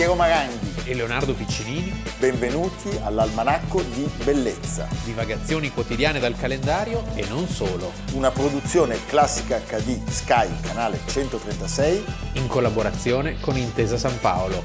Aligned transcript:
Piero 0.00 0.14
Maranghi. 0.14 0.80
e 0.86 0.94
Leonardo 0.94 1.34
Piccinini, 1.34 1.92
Benvenuti 2.16 2.88
all'Almanacco 3.04 3.82
di 3.82 4.10
Bellezza, 4.24 4.88
divagazioni 5.04 5.70
quotidiane 5.70 6.18
dal 6.18 6.34
calendario 6.38 7.04
e 7.14 7.26
non 7.28 7.46
solo, 7.46 7.92
una 8.14 8.30
produzione 8.30 9.04
classica 9.04 9.58
HD 9.58 10.02
Sky, 10.08 10.48
canale 10.62 11.00
136. 11.04 12.02
in 12.36 12.46
collaborazione 12.46 13.38
con 13.40 13.58
Intesa 13.58 13.98
San 13.98 14.18
Paolo. 14.20 14.62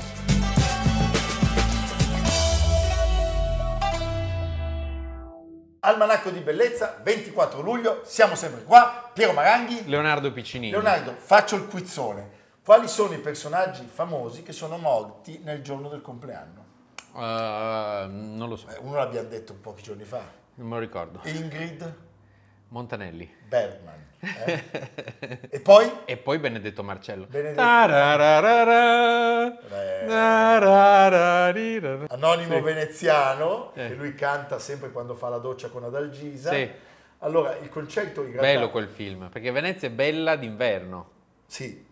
Almanacco 5.82 6.30
di 6.30 6.40
Bellezza, 6.40 7.02
24 7.04 7.60
luglio, 7.60 8.04
siamo 8.06 8.36
sempre 8.36 8.64
qua. 8.64 9.12
Piero 9.14 9.34
Maranghi. 9.34 9.84
Leonardo 9.88 10.32
Piccinini. 10.32 10.72
Leonardo, 10.72 11.14
faccio 11.14 11.58
il 11.58 11.66
quizzone. 11.68 12.35
Quali 12.66 12.88
sono 12.88 13.14
i 13.14 13.20
personaggi 13.20 13.86
famosi 13.86 14.42
che 14.42 14.52
sono 14.52 14.78
morti 14.78 15.40
nel 15.44 15.62
giorno 15.62 15.88
del 15.88 16.02
compleanno? 16.02 16.64
Eh, 17.16 18.08
non 18.10 18.50
lo 18.50 18.56
so, 18.56 18.68
Eh, 18.70 18.80
Uno 18.80 18.96
l'abbiamo 18.96 19.28
detto 19.30 19.54
pochi 19.54 19.84
giorni 19.84 20.04
fa. 20.04 20.22
non 20.56 20.68
me 20.70 20.74
lo 20.74 20.80
ricordo. 20.80 21.20
Ingrid 21.26 21.94
Montanelli. 22.70 23.32
Bergman. 23.48 24.04
eh? 24.20 24.64
e 25.52 25.60
poi? 25.60 25.92
E 26.06 26.18
poi 26.18 26.40
Benedetto 26.40 26.82
Marcello. 26.82 27.28
Benedetto. 27.28 27.62
Anonimo 32.10 32.56
Sì. 32.56 32.62
veneziano, 32.62 33.74
Eh. 33.76 33.90
che 33.90 33.94
lui 33.94 34.16
canta 34.16 34.58
sempre 34.58 34.90
quando 34.90 35.14
fa 35.14 35.30
la 35.30 35.38
doccia 35.38 35.70
con 35.70 35.84
Adalgisa. 35.84 36.50
Sì. 36.52 36.68
Allora, 37.20 37.56
il 37.58 37.70
concetto 37.70 38.22
in 38.22 38.32
realtà... 38.32 38.42
Bello 38.42 38.72
quel 38.72 38.88
film, 38.88 39.30
perché 39.30 39.52
Venezia 39.52 39.88
è 39.88 39.92
bella 39.92 40.36
d'inverno. 40.36 41.10
Sì, 41.46 41.86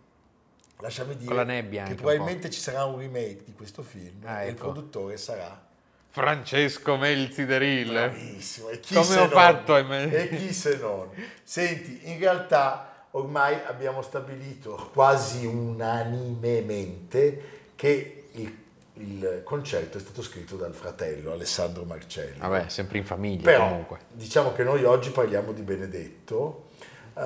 lasciami 0.83 1.15
dire 1.15 1.27
Con 1.27 1.35
la 1.37 1.43
nebbia 1.43 1.85
che 1.85 1.95
probabilmente 1.95 2.49
ci 2.49 2.59
sarà 2.59 2.83
un 2.83 2.99
remake 2.99 3.43
di 3.45 3.53
questo 3.53 3.83
film 3.83 4.19
Ah, 4.25 4.41
e 4.41 4.47
il 4.47 4.51
ecco. 4.51 4.71
produttore 4.71 5.17
sarà... 5.17 5.61
Francesco 6.09 6.95
Melzideril. 6.97 7.91
Bravissimo. 7.91 8.69
E 8.69 8.79
chi 8.79 8.93
Come 8.93 9.05
se 9.05 9.17
ho 9.17 9.21
non? 9.21 9.29
fatto? 9.29 9.75
E 9.77 10.29
chi 10.37 10.53
se 10.53 10.77
non? 10.77 11.09
Senti, 11.41 12.01
in 12.03 12.19
realtà 12.19 13.07
ormai 13.11 13.57
abbiamo 13.65 14.03
stabilito 14.03 14.89
quasi 14.93 15.45
unanimemente 15.47 17.41
che 17.75 18.27
il, 18.33 18.57
il 18.93 19.41
concerto 19.43 19.97
è 19.97 20.01
stato 20.01 20.21
scritto 20.21 20.55
dal 20.55 20.75
fratello 20.75 21.31
Alessandro 21.31 21.83
Marcello. 21.83 22.47
Vabbè, 22.47 22.69
sempre 22.69 22.99
in 22.99 23.05
famiglia 23.05 23.41
Però 23.43 23.67
comunque. 23.69 23.99
diciamo 24.11 24.53
che 24.53 24.63
noi 24.63 24.83
oggi 24.83 25.09
parliamo 25.09 25.51
di 25.51 25.61
Benedetto. 25.63 26.67
Eh, 27.15 27.21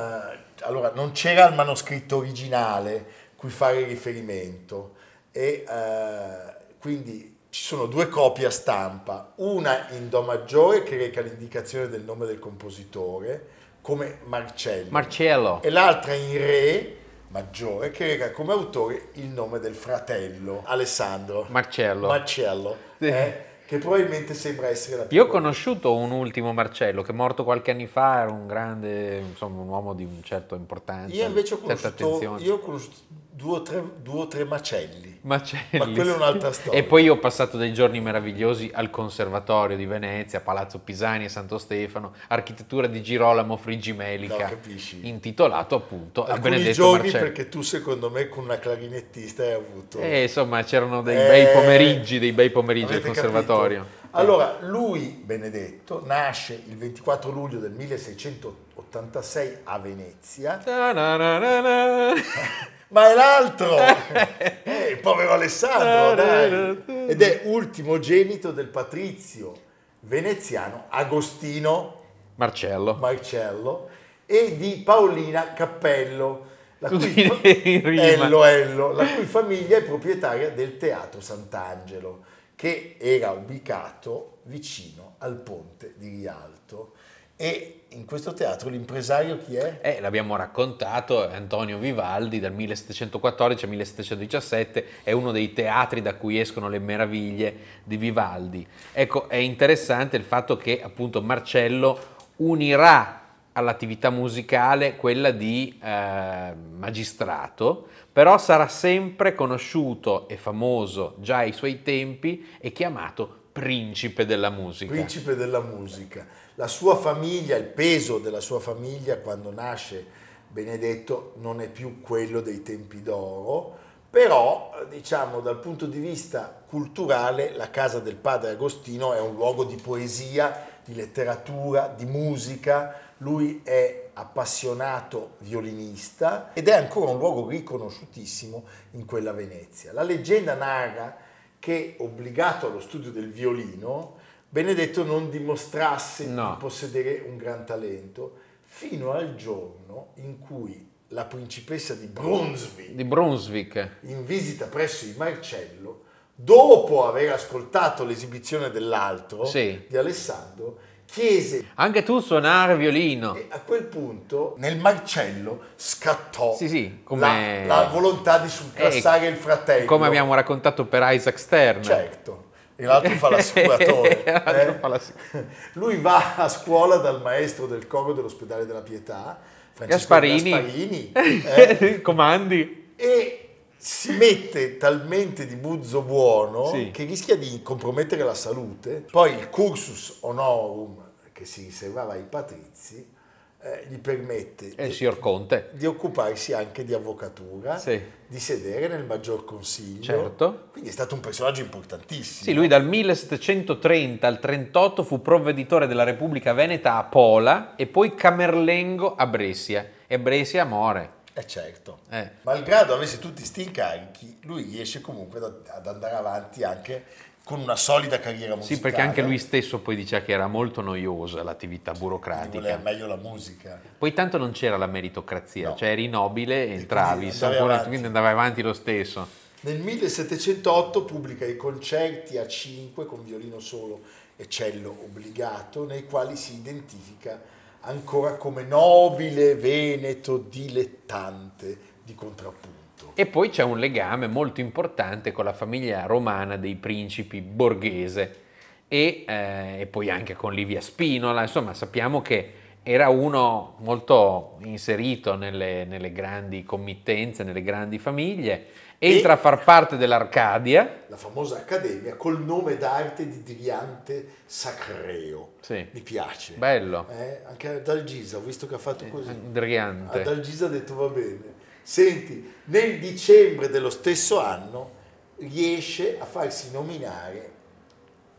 allora, 0.61 0.91
non 0.93 1.11
c'era 1.11 1.47
il 1.47 1.55
manoscritto 1.55 2.17
originale 2.17 3.25
cui 3.37 3.49
fare 3.49 3.85
riferimento 3.85 4.95
e 5.31 5.63
eh, 5.67 6.55
quindi 6.79 7.37
ci 7.49 7.63
sono 7.63 7.85
due 7.85 8.09
copie 8.09 8.47
a 8.47 8.49
stampa, 8.49 9.33
una 9.37 9.87
in 9.91 10.09
Do 10.09 10.23
maggiore 10.23 10.83
che 10.83 10.97
reca 10.97 11.21
l'indicazione 11.21 11.87
del 11.87 12.01
nome 12.01 12.25
del 12.25 12.39
compositore 12.39 13.55
come 13.81 14.19
Marcello 14.25 14.89
Marcello. 14.89 15.61
e 15.61 15.69
l'altra 15.69 16.13
in 16.13 16.37
Re 16.37 16.95
maggiore 17.29 17.91
che 17.91 18.05
reca 18.05 18.31
come 18.31 18.51
autore 18.51 19.09
il 19.13 19.27
nome 19.27 19.59
del 19.59 19.75
fratello 19.75 20.63
Alessandro 20.65 21.45
Marcello. 21.49 22.07
Marcello, 22.07 22.77
eh, 22.97 23.45
che 23.65 23.77
probabilmente 23.77 24.33
sembra 24.33 24.67
essere 24.67 24.97
la 24.97 25.03
più 25.03 25.17
Io 25.17 25.25
ho 25.25 25.27
conosciuto 25.27 25.95
un 25.95 26.11
ultimo 26.11 26.53
Marcello 26.53 27.01
che 27.01 27.11
è 27.11 27.15
morto 27.15 27.43
qualche 27.43 27.71
anni 27.71 27.87
fa, 27.87 28.21
era 28.21 28.31
un 28.31 28.47
grande, 28.47 29.17
insomma, 29.17 29.61
un 29.61 29.67
uomo 29.67 29.93
di 29.93 30.05
un 30.05 30.23
certo 30.23 30.55
importanza. 30.55 31.15
Io 31.15 31.25
invece 31.25 31.55
ho 31.55 31.59
conosciuto, 31.59 32.37
io 32.39 32.55
ho 32.55 32.59
conosciuto 32.59 32.95
due 33.37 33.57
o 33.57 33.61
tre, 33.61 33.83
due 34.01 34.21
o 34.21 34.27
tre 34.27 34.43
macelli. 34.45 35.19
Marcelli. 35.21 35.77
Ma 35.77 35.87
quella 35.89 36.13
è 36.13 36.15
un'altra 36.15 36.51
storia. 36.51 36.79
E 36.79 36.83
poi 36.83 37.03
io 37.03 37.13
ho 37.13 37.19
passato 37.19 37.55
dei 37.57 37.71
giorni 37.71 37.99
meravigliosi 38.01 38.71
al 38.73 38.89
Conservatorio 38.89 39.77
di 39.77 39.85
Venezia, 39.85 40.39
Palazzo 40.41 40.79
Pisani 40.79 41.25
e 41.25 41.29
Santo 41.29 41.59
Stefano, 41.59 42.13
architettura 42.29 42.87
di 42.87 43.01
Girolamo 43.03 43.53
No, 43.53 43.57
Frigimelica, 43.57 44.35
capisci? 44.49 45.07
intitolato 45.07 45.75
appunto 45.75 46.23
a 46.25 46.31
Alcuni 46.33 46.51
Benedetto 46.53 46.75
giorni 46.75 46.97
Marcello. 47.09 47.23
perché 47.23 47.49
tu 47.49 47.61
secondo 47.61 48.09
me 48.09 48.27
con 48.27 48.45
una 48.45 48.57
clarinettista 48.57 49.43
hai 49.43 49.53
avuto... 49.53 49.99
E 49.99 50.23
insomma 50.23 50.63
c'erano 50.63 51.03
dei 51.03 51.15
Eh, 51.17 51.27
bei 51.27 51.47
pomeriggi, 51.53 52.17
dei 52.17 52.31
bei 52.31 52.49
pomeriggi 52.49 52.93
al 52.93 53.01
conservatorio. 53.01 53.77
capito? 53.81 53.96
Allora, 54.11 54.57
lui, 54.61 55.21
Benedetto, 55.23 56.01
nasce 56.05 56.61
il 56.67 56.77
24 56.77 57.29
luglio 57.29 57.59
del 57.59 57.71
1686 57.71 59.57
a 59.63 59.79
Venezia, 59.79 60.57
Ta-na-na-na-na. 60.57 62.13
ma 62.89 63.09
è 63.09 63.13
l'altro! 63.13 63.75
Eh, 64.63 64.91
il 64.91 64.99
povero 64.99 65.33
Alessandro, 65.33 66.15
dai! 66.15 67.07
Ed 67.09 67.21
è 67.21 67.41
ultimogenito 67.45 68.51
del 68.51 68.67
patrizio 68.67 69.53
veneziano 70.01 70.85
Agostino 70.89 72.01
Marcello. 72.35 72.95
Marcello 72.95 73.89
e 74.25 74.55
di 74.57 74.81
Paolina 74.83 75.53
Cappello, 75.53 76.45
la 76.79 76.89
cui, 76.89 77.25
fa-. 77.25 77.39
Ello, 77.41 78.45
Ello, 78.45 78.91
la 78.91 79.05
cui 79.05 79.25
famiglia 79.25 79.77
è 79.77 79.83
proprietaria 79.83 80.51
del 80.51 80.77
Teatro 80.77 81.19
Sant'Angelo, 81.21 82.23
che 82.57 82.95
era 82.97 83.29
ubicato 83.29 84.39
vicino 84.45 85.13
al 85.19 85.35
ponte 85.35 85.93
di 85.95 86.09
Rialto. 86.09 86.93
E 87.35 87.81
in 87.89 88.05
questo 88.05 88.33
teatro 88.33 88.69
l'impresario 88.69 89.37
chi 89.37 89.57
è? 89.57 89.77
Eh, 89.83 90.01
l'abbiamo 90.01 90.35
raccontato, 90.35 91.29
Antonio 91.29 91.77
Vivaldi 91.77 92.39
dal 92.39 92.53
1714 92.53 93.63
al 93.65 93.69
1717 93.69 94.85
è 95.03 95.11
uno 95.11 95.31
dei 95.31 95.53
teatri 95.53 96.01
da 96.01 96.15
cui 96.15 96.39
escono 96.39 96.67
le 96.67 96.79
meraviglie 96.79 97.55
di 97.83 97.95
Vivaldi. 97.95 98.67
Ecco, 98.91 99.29
è 99.29 99.35
interessante 99.35 100.17
il 100.17 100.23
fatto 100.23 100.57
che 100.57 100.81
appunto 100.81 101.21
Marcello 101.21 102.15
unirà 102.37 103.26
all'attività 103.57 104.11
musicale 104.11 104.95
quella 104.95 105.31
di 105.31 105.79
eh, 105.81 106.53
magistrato, 106.77 107.87
però 108.13 108.37
sarà 108.37 108.67
sempre 108.67 109.33
conosciuto 109.33 110.27
e 110.27 110.37
famoso 110.37 111.15
già 111.17 111.37
ai 111.37 111.53
suoi 111.53 111.81
tempi 111.81 112.45
e 112.59 112.71
chiamato 112.71 113.45
principe 113.51 114.27
della 114.27 114.51
musica. 114.51 114.91
Principe 114.91 115.35
della 115.35 115.61
musica. 115.61 116.27
La 116.55 116.67
sua 116.67 116.95
famiglia, 116.95 117.55
il 117.55 117.65
peso 117.65 118.19
della 118.19 118.39
sua 118.39 118.59
famiglia 118.59 119.17
quando 119.17 119.51
nasce 119.51 120.05
Benedetto 120.49 121.33
non 121.37 121.59
è 121.59 121.67
più 121.67 121.99
quello 121.99 122.41
dei 122.41 122.61
tempi 122.61 123.01
d'oro, 123.01 123.75
però 124.09 124.71
diciamo 124.89 125.41
dal 125.41 125.59
punto 125.59 125.87
di 125.87 125.99
vista 125.99 126.63
culturale 126.67 127.55
la 127.55 127.69
casa 127.71 127.99
del 127.99 128.15
padre 128.15 128.51
Agostino 128.51 129.13
è 129.13 129.19
un 129.19 129.33
luogo 129.33 129.63
di 129.65 129.75
poesia, 129.75 130.66
di 130.87 130.95
letteratura, 130.95 131.93
di 131.93 132.05
musica, 132.05 132.95
lui 133.17 133.59
è 133.63 134.09
appassionato 134.13 135.31
violinista 135.39 136.51
ed 136.53 136.69
è 136.69 136.73
ancora 136.73 137.11
un 137.11 137.17
luogo 137.17 137.45
riconosciutissimo 137.49 138.63
in 138.91 139.03
quella 139.05 139.33
Venezia. 139.33 139.91
La 139.91 140.01
leggenda 140.03 140.53
narra 140.55 141.17
che 141.59 141.95
obbligato 141.99 142.67
allo 142.67 142.79
studio 142.79 143.11
del 143.11 143.29
violino, 143.29 144.15
Benedetto 144.49 145.03
non 145.03 145.29
dimostrasse 145.29 146.25
No. 146.27 146.51
di 146.51 146.55
possedere 146.57 147.21
un 147.27 147.35
gran 147.35 147.65
talento 147.65 148.37
fino 148.63 149.11
al 149.11 149.35
giorno 149.35 150.11
in 150.15 150.39
cui 150.39 150.89
la 151.09 151.25
principessa 151.25 151.95
di 151.95 152.05
Brunswick, 152.05 152.91
Di 152.91 153.03
Brunswick. 153.03 153.97
in 154.03 154.23
visita 154.25 154.67
presso 154.67 155.03
il 155.05 155.15
Marcello, 155.17 156.03
dopo 156.39 157.07
aver 157.07 157.31
ascoltato 157.31 158.03
l'esibizione 158.05 158.69
dell'altro 158.69 159.45
Sì. 159.45 159.85
di 159.89 159.97
Alessandro, 159.97 160.77
chiese 161.05 161.69
Anche 161.75 162.03
tu 162.03 162.19
suonare 162.19 162.75
violino. 162.77 163.33
e 163.33 163.47
a 163.49 163.59
quel 163.61 163.83
punto 163.85 164.53
nel 164.57 164.77
Marcello 164.77 165.61
scattò 165.75 166.55
Sì, 166.55 166.67
sì, 166.69 166.99
come- 167.03 167.65
la, 167.65 167.81
la 167.81 167.87
volontà 167.87 168.37
di 168.37 168.49
surclassare 168.49 169.25
Eh, 169.25 169.29
il 169.29 169.35
fratello. 169.35 169.85
Come 169.85 170.05
abbiamo 170.05 170.35
raccontato 170.35 170.85
per 170.85 171.01
Isaac 171.11 171.39
Stern. 171.39 171.81
Certo, 171.81 172.45
e 172.75 172.83
l'altro 172.85 173.15
fa 173.15 173.29
l'assicuratore. 173.31 174.23
Eh. 174.25 174.77
fa 174.79 174.87
l'assic- 174.87 175.43
Lui 175.73 175.97
va 175.97 176.35
a 176.35 176.47
scuola 176.49 176.97
dal 176.97 177.19
maestro 177.21 177.65
del 177.65 177.87
coro 177.87 178.13
dell'ospedale 178.13 178.67
della 178.67 178.81
Pietà, 178.81 179.39
Francesco 179.71 179.97
Gasparini. 180.15 180.49
Gasparini, 180.51 181.11
eh, 181.95 182.01
Comandi. 182.01 182.91
e 182.95 183.46
si 183.77 184.11
mette 184.13 184.77
talmente 184.77 185.45
di 185.45 185.55
buzzo 185.55 186.01
buono 186.01 186.67
Sì. 186.67 186.89
che 186.91 187.03
rischia 187.05 187.35
di 187.37 187.61
compromettere 187.61 188.23
la 188.23 188.33
salute. 188.33 189.05
Poi 189.11 189.33
il 189.33 189.49
cursus 189.49 190.17
honorum 190.21 191.05
che 191.31 191.45
si 191.45 191.63
riservava 191.65 192.13
ai 192.13 192.23
patrizi 192.23 193.15
eh, 193.59 193.85
gli 193.89 193.97
permette 193.97 194.73
E 194.75 194.87
il 194.87 194.93
di, 194.93 195.77
di 195.79 195.85
occuparsi 195.87 196.53
anche 196.53 196.83
di 196.83 196.93
avvocatura, 196.93 197.77
Sì. 197.77 197.99
di 198.27 198.39
sedere 198.39 198.87
nel 198.87 199.03
maggior 199.03 199.45
consiglio. 199.45 200.03
Certo. 200.03 200.67
Quindi 200.71 200.89
è 200.89 200.93
stato 200.93 201.15
un 201.15 201.21
personaggio 201.21 201.61
importantissimo. 201.61 202.43
Sì, 202.43 202.53
lui 202.53 202.67
dal 202.67 202.85
1730 202.85 204.27
al 204.27 204.39
38 204.39 205.03
fu 205.03 205.21
provveditore 205.21 205.87
della 205.87 206.03
Repubblica 206.03 206.53
Veneta 206.53 206.97
a 206.97 207.03
Pola 207.05 207.75
e 207.75 207.87
poi 207.87 208.13
camerlengo 208.15 209.15
a 209.15 209.25
Brescia. 209.25 209.85
E 210.07 210.19
Brescia 210.19 210.63
muore. 210.63 211.15
Eh 211.37 211.45
certo, 211.45 211.99
Eh. 212.09 212.31
malgrado 212.41 212.95
avesse 212.95 213.19
tutti 213.19 213.45
sti 213.45 213.61
incarichi, 213.65 214.39
lui 214.45 214.63
riesce 214.63 215.01
comunque 215.01 215.39
ad, 215.39 215.85
andare 215.85 216.15
avanti 216.15 216.63
anche 216.63 217.03
con 217.43 217.59
una 217.61 217.75
solida 217.75 218.19
carriera 218.19 218.55
musicale. 218.55 218.75
Sì, 218.75 218.81
perché 218.81 219.01
anche 219.01 219.21
lui 219.21 219.37
stesso 219.37 219.77
poi 219.79 219.95
diceva 219.95 220.25
che 220.25 220.31
era 220.31 220.47
molto 220.47 220.81
noiosa 220.81 221.43
l'attività 221.43 221.91
Quindi 221.91 222.07
voleva 222.17 222.19
burocratica. 222.27 222.77
meglio 222.77 223.05
la 223.05 223.15
musica. 223.17 223.79
Poi 223.99 224.13
tanto 224.13 224.39
non 224.39 224.49
c'era 224.51 224.77
la 224.77 224.87
meritocrazia, 224.87 225.69
No. 225.69 225.75
cioè 225.75 225.89
eri 225.89 226.07
nobile, 226.09 226.69
entravi, 226.73 227.29
quindi 227.29 227.43
andavi 227.43 227.87
quindi 227.87 228.07
andavi 228.07 228.27
avanti 228.27 228.61
lo 228.63 228.73
stesso. 228.73 229.27
Nel 229.61 229.77
1708 229.79 231.05
pubblica 231.05 231.45
i 231.45 231.55
concerti 231.55 232.39
a 232.39 232.47
5 232.47 233.05
con 233.05 233.23
violino 233.23 233.59
solo 233.59 234.01
e 234.35 234.49
cello 234.49 234.89
obbligato, 235.03 235.85
nei 235.85 236.05
quali 236.05 236.35
si 236.35 236.55
identifica 236.55 237.39
ancora 237.87 238.33
come 238.33 238.63
nobile 238.63 239.55
veneto 239.55 240.37
dilettante 240.37 241.77
di 242.03 242.13
contrappunto. 242.13 243.11
E 243.15 243.25
poi 243.25 243.49
c'è 243.49 243.63
un 243.63 243.79
legame 243.79 244.27
molto 244.27 244.61
importante 244.61 245.31
con 245.31 245.45
la 245.45 245.53
famiglia 245.53 246.05
romana 246.05 246.57
dei 246.57 246.75
principi 246.75 247.41
borghese 247.41 248.45
e, 248.87 249.23
eh, 249.27 249.79
e 249.79 249.87
poi 249.87 250.09
anche 250.09 250.35
con 250.35 250.53
Livia 250.53 250.81
Spinola, 250.81 251.41
insomma 251.41 251.73
sappiamo 251.73 252.21
che 252.21 252.53
era 252.89 253.09
uno 253.09 253.75
molto 253.79 254.59
inserito 254.61 255.35
nelle, 255.35 255.83
nelle 255.83 256.13
grandi 256.13 256.63
committenze, 256.63 257.43
nelle 257.43 257.61
grandi 257.61 257.99
famiglie, 257.99 258.67
entra 258.97 259.33
a 259.33 259.35
far 259.35 259.65
parte 259.65 259.97
dell'Arcadia, 259.97 261.03
La 261.07 261.17
famosa 261.17 261.57
accademia 261.57 262.15
col 262.15 262.41
nome 262.41 262.77
d'arte 262.77 263.27
di 263.27 263.43
Driante 263.43 264.27
Sacreo. 264.45 265.55
Sì. 265.59 265.85
Mi 265.91 265.99
piace. 265.99 266.53
bello, 266.53 267.07
Eh, 267.09 267.41
anche 267.45 267.67
ad 267.67 267.89
Algisa, 267.89 268.37
ho 268.37 268.39
visto 268.39 268.67
che 268.67 268.75
ha 268.75 268.79
fatto 268.79 269.05
così. 269.07 269.31
Adriante. 269.31 270.21
Ad 270.21 270.27
Algisa 270.27 270.67
ha 270.67 270.69
detto 270.69 270.95
va 270.95 271.09
bene. 271.09 271.55
Senti, 271.81 272.53
nel 272.65 272.99
dicembre 272.99 273.67
dello 273.67 273.89
stesso 273.89 274.39
anno 274.39 274.91
riesce 275.39 276.17
a 276.19 276.25
farsi 276.25 276.71
nominare 276.71 277.51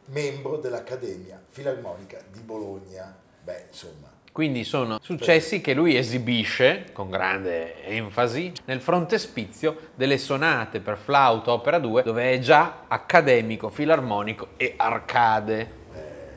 membro 0.06 0.56
dell'Accademia 0.56 1.39
Filarmonica 1.49 2.19
di 2.33 2.41
Bologna. 2.41 3.15
Beh, 3.43 3.65
insomma, 3.69 4.17
Quindi 4.38 4.62
sono 4.62 5.00
successi 5.02 5.61
che 5.61 5.75
lui 5.75 5.96
esibisce 5.96 6.90
con 6.93 7.11
grande 7.11 7.82
enfasi 7.82 8.52
nel 8.67 8.81
frontespizio 8.81 9.88
delle 9.96 10.17
sonate 10.17 10.79
per 10.79 10.96
flauto 10.96 11.50
opera 11.50 11.81
2 11.81 12.05
dove 12.05 12.31
è 12.31 12.38
già 12.38 12.85
accademico, 12.87 13.69
filarmonico 13.69 14.50
e 14.56 14.75
arcade. 14.76 15.69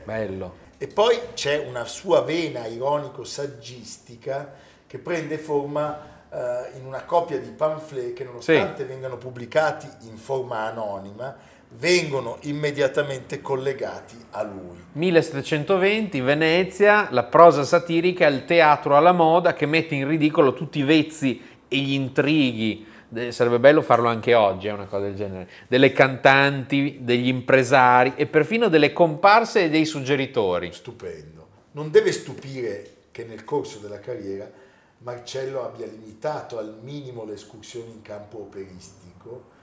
Bello. 0.03 0.55
E 0.79 0.87
poi 0.87 1.15
c'è 1.35 1.63
una 1.63 1.85
sua 1.85 2.21
vena 2.21 2.65
ironico-saggistica 2.65 4.51
che 4.87 4.97
prende 4.97 5.37
forma 5.37 6.23
eh, 6.31 6.77
in 6.79 6.87
una 6.87 7.03
coppia 7.03 7.37
di 7.37 7.51
pamphlet 7.51 8.13
che 8.13 8.23
nonostante 8.23 8.83
vengano 8.83 9.17
pubblicati 9.17 9.87
in 10.07 10.17
forma 10.17 10.61
anonima, 10.61 11.37
vengono 11.77 12.37
immediatamente 12.41 13.41
collegati 13.41 14.15
a 14.31 14.43
lui. 14.43 14.77
1720, 14.93 16.19
Venezia, 16.21 17.07
la 17.11 17.23
prosa 17.23 17.63
satirica, 17.63 18.27
il 18.27 18.45
teatro 18.45 18.97
alla 18.97 19.13
moda 19.13 19.53
che 19.53 19.65
mette 19.65 19.95
in 19.95 20.07
ridicolo 20.07 20.53
tutti 20.53 20.79
i 20.79 20.83
vezzi 20.83 21.41
e 21.67 21.77
gli 21.77 21.93
intrighi. 21.93 22.87
Sarebbe 23.29 23.59
bello 23.59 23.81
farlo 23.81 24.07
anche 24.07 24.33
oggi, 24.33 24.67
è 24.67 24.71
una 24.71 24.85
cosa 24.85 25.03
del 25.03 25.15
genere. 25.15 25.49
Delle 25.67 25.91
cantanti, 25.91 26.99
degli 27.01 27.27
impresari 27.27 28.13
e 28.15 28.25
perfino 28.25 28.69
delle 28.69 28.93
comparse 28.93 29.65
e 29.65 29.69
dei 29.69 29.85
suggeritori. 29.85 30.71
Stupendo. 30.71 31.47
Non 31.71 31.91
deve 31.91 32.11
stupire 32.11 32.95
che 33.11 33.25
nel 33.25 33.43
corso 33.43 33.79
della 33.79 33.99
carriera 33.99 34.49
Marcello 34.99 35.63
abbia 35.65 35.87
limitato 35.87 36.57
al 36.57 36.77
minimo 36.81 37.25
le 37.25 37.33
escursioni 37.33 37.91
in 37.91 38.01
campo 38.01 38.39
operistico, 38.39 39.09
eh, 39.29 39.60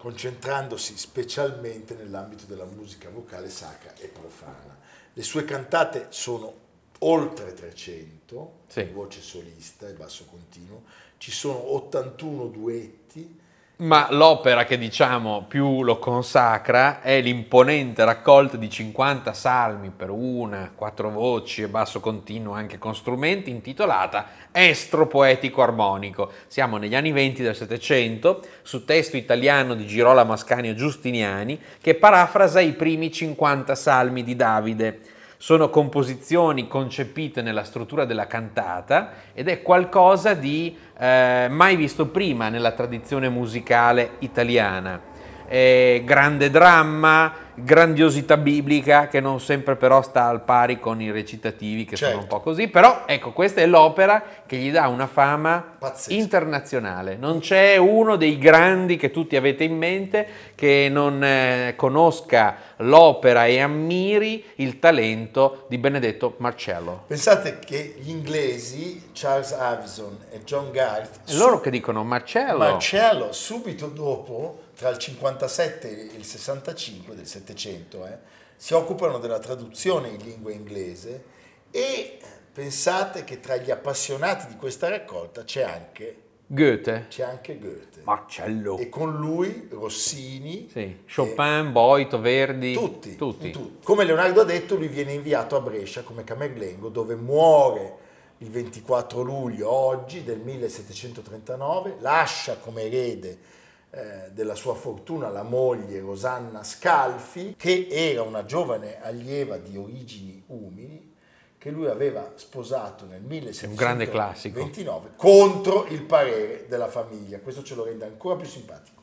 concentrandosi 0.00 0.96
specialmente 0.96 1.94
nell'ambito 1.94 2.46
della 2.46 2.64
musica 2.64 3.10
vocale 3.10 3.50
sacra 3.50 3.92
e 3.98 4.06
profana. 4.08 4.78
Le 5.12 5.22
sue 5.22 5.44
cantate 5.44 6.06
sono 6.08 6.54
oltre 7.00 7.52
300, 7.52 8.60
Sì. 8.66 8.84
voce 8.84 9.20
solista 9.20 9.86
e 9.86 9.92
basso 9.92 10.24
continuo, 10.24 10.84
ci 11.18 11.30
sono 11.30 11.74
81 11.74 12.46
duetti, 12.46 13.39
Ma 13.80 14.08
l'opera 14.10 14.64
che 14.64 14.76
diciamo 14.76 15.46
più 15.48 15.82
lo 15.82 15.98
consacra 15.98 17.00
è 17.00 17.18
l'imponente 17.22 18.04
raccolta 18.04 18.58
di 18.58 18.68
50 18.68 19.32
salmi 19.32 19.88
per 19.88 20.10
una, 20.10 20.70
quattro 20.74 21.08
voci 21.08 21.62
e 21.62 21.68
basso 21.68 21.98
continuo 21.98 22.52
anche 22.52 22.76
con 22.76 22.94
strumenti 22.94 23.48
intitolata 23.48 24.48
Estro 24.52 25.06
poetico 25.06 25.62
armonico. 25.62 26.30
Siamo 26.46 26.76
negli 26.76 26.94
anni 26.94 27.10
20 27.10 27.42
del 27.42 27.56
Settecento, 27.56 28.42
su 28.60 28.84
testo 28.84 29.16
italiano 29.16 29.74
di 29.74 29.86
Girolamo 29.86 30.34
Ascanio 30.34 30.74
Giustiniani 30.74 31.58
che 31.80 31.94
parafrasa 31.94 32.60
i 32.60 32.72
primi 32.72 33.10
50 33.10 33.74
salmi 33.74 34.22
di 34.22 34.36
Davide. 34.36 35.00
Sono 35.42 35.70
composizioni 35.70 36.68
concepite 36.68 37.40
nella 37.40 37.64
struttura 37.64 38.04
della 38.04 38.26
cantata 38.26 39.12
ed 39.32 39.48
è 39.48 39.62
qualcosa 39.62 40.34
di 40.34 40.76
eh, 40.98 41.46
mai 41.48 41.76
visto 41.76 42.08
prima 42.08 42.50
nella 42.50 42.72
tradizione 42.72 43.30
musicale 43.30 44.16
italiana. 44.18 45.09
Eh, 45.52 46.02
grande 46.04 46.48
dramma, 46.48 47.32
grandiosità 47.54 48.36
biblica 48.36 49.08
che 49.08 49.18
non 49.20 49.40
sempre 49.40 49.74
però 49.74 50.00
sta 50.00 50.26
al 50.28 50.42
pari 50.44 50.78
con 50.78 51.00
i 51.02 51.10
recitativi 51.10 51.84
che 51.84 51.96
sono 51.96 52.10
Certo. 52.12 52.22
un 52.22 52.28
po' 52.28 52.40
così, 52.40 52.68
però 52.68 53.02
ecco 53.04 53.32
questa 53.32 53.60
è 53.60 53.66
l'opera 53.66 54.22
che 54.46 54.56
gli 54.56 54.70
dà 54.70 54.86
una 54.86 55.08
fama 55.08 55.74
Pazzesca. 55.78 56.12
internazionale. 56.14 57.16
Non 57.16 57.40
c'è 57.40 57.76
uno 57.76 58.14
dei 58.14 58.38
grandi 58.38 58.96
che 58.96 59.10
tutti 59.10 59.34
avete 59.34 59.64
in 59.64 59.76
mente 59.76 60.26
che 60.54 60.88
non 60.88 61.22
eh, 61.24 61.74
conosca 61.76 62.56
l'opera 62.76 63.46
e 63.46 63.60
ammiri 63.60 64.44
il 64.56 64.78
talento 64.78 65.66
di 65.68 65.76
Benedetto 65.78 66.34
Marcello. 66.38 67.02
Pensate 67.08 67.58
che 67.58 67.96
gli 67.98 68.08
inglesi, 68.10 69.10
Charles 69.12 69.50
Avison 69.52 70.16
e 70.30 70.44
John 70.44 70.70
Garth, 70.70 71.28
È 71.28 71.34
loro 71.34 71.60
che 71.60 71.70
dicono 71.70 72.04
Marcello. 72.04 72.58
Marcello, 72.58 73.32
subito 73.32 73.88
dopo, 73.88 74.68
tra 74.80 74.88
il 74.88 74.96
57 74.96 76.10
e 76.10 76.16
il 76.16 76.24
65 76.24 77.14
del 77.14 77.26
Settecento, 77.26 78.06
eh, 78.06 78.16
si 78.56 78.72
occupano 78.72 79.18
della 79.18 79.38
traduzione 79.38 80.08
in 80.08 80.22
lingua 80.24 80.52
inglese 80.52 81.22
e 81.70 82.16
pensate 82.50 83.24
che 83.24 83.40
tra 83.40 83.56
gli 83.58 83.70
appassionati 83.70 84.46
di 84.46 84.56
questa 84.56 84.88
raccolta 84.88 85.44
c'è 85.44 85.64
anche, 85.64 86.16
Goethe. 86.46 87.08
c'è 87.10 87.24
anche 87.24 87.58
Goethe. 87.58 88.00
Marcello. 88.04 88.78
E 88.78 88.88
con 88.88 89.18
lui 89.18 89.68
Rossini, 89.70 90.70
Sì. 90.72 91.00
Chopin, 91.14 91.72
Boito, 91.72 92.18
Verdi. 92.18 92.72
tutti, 92.72 93.16
Tutti. 93.16 93.50
tutti. 93.50 93.84
Come 93.84 94.04
Leonardo 94.04 94.40
ha 94.40 94.44
detto, 94.44 94.76
lui 94.76 94.88
viene 94.88 95.12
inviato 95.12 95.56
a 95.56 95.60
Brescia 95.60 96.00
come 96.00 96.24
camerlengo, 96.24 96.88
dove 96.88 97.16
muore 97.16 97.96
il 98.38 98.48
24 98.48 99.20
luglio 99.20 99.70
oggi 99.70 100.24
del 100.24 100.38
1739, 100.38 101.96
lascia 102.00 102.56
come 102.56 102.84
erede 102.84 103.58
eh, 103.92 104.30
della 104.30 104.54
sua 104.54 104.74
fortuna 104.74 105.28
la 105.28 105.42
moglie 105.42 105.98
Rosanna 105.98 106.62
Scalfi, 106.62 107.56
che 107.58 107.88
era 107.90 108.22
una 108.22 108.44
giovane 108.44 109.02
allieva 109.02 109.56
di 109.56 109.76
origini 109.76 110.40
umili, 110.46 111.12
che 111.58 111.70
lui 111.70 111.88
aveva 111.88 112.32
sposato 112.36 113.04
nel 113.04 113.20
un 113.20 113.74
grande 113.74 114.08
classico. 114.08 114.60
1729 114.60 115.10
contro 115.16 115.86
il 115.86 116.04
parere 116.04 116.66
della 116.68 116.86
famiglia. 116.86 117.40
Questo 117.40 117.64
ce 117.64 117.74
lo 117.74 117.82
rende 117.82 118.04
ancora 118.04 118.36
più 118.36 118.46
simpatico. 118.46 119.02